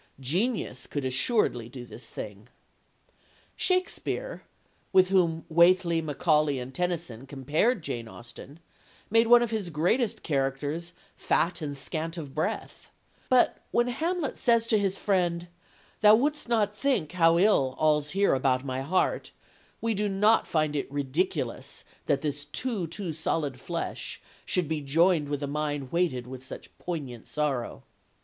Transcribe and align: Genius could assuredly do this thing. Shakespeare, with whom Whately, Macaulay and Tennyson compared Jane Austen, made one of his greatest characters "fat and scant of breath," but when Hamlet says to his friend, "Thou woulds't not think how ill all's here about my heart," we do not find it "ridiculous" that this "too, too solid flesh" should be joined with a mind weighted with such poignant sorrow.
Genius 0.19 0.87
could 0.87 1.05
assuredly 1.05 1.69
do 1.69 1.85
this 1.85 2.09
thing. 2.09 2.47
Shakespeare, 3.55 4.41
with 4.91 5.09
whom 5.09 5.45
Whately, 5.47 6.01
Macaulay 6.01 6.57
and 6.57 6.73
Tennyson 6.73 7.27
compared 7.27 7.83
Jane 7.83 8.07
Austen, 8.07 8.59
made 9.11 9.27
one 9.27 9.43
of 9.43 9.51
his 9.51 9.69
greatest 9.69 10.23
characters 10.23 10.93
"fat 11.15 11.61
and 11.61 11.77
scant 11.77 12.17
of 12.17 12.33
breath," 12.33 12.89
but 13.29 13.61
when 13.69 13.89
Hamlet 13.89 14.39
says 14.39 14.65
to 14.65 14.79
his 14.79 14.97
friend, 14.97 15.47
"Thou 15.99 16.15
woulds't 16.17 16.47
not 16.47 16.75
think 16.75 17.11
how 17.11 17.37
ill 17.37 17.75
all's 17.77 18.09
here 18.09 18.33
about 18.33 18.65
my 18.65 18.81
heart," 18.81 19.29
we 19.81 19.93
do 19.93 20.09
not 20.09 20.47
find 20.47 20.75
it 20.75 20.91
"ridiculous" 20.91 21.85
that 22.07 22.21
this 22.21 22.43
"too, 22.45 22.87
too 22.87 23.13
solid 23.13 23.59
flesh" 23.59 24.19
should 24.47 24.67
be 24.67 24.81
joined 24.81 25.29
with 25.29 25.43
a 25.43 25.47
mind 25.47 25.91
weighted 25.91 26.25
with 26.25 26.43
such 26.43 26.75
poignant 26.79 27.27
sorrow. 27.27 27.83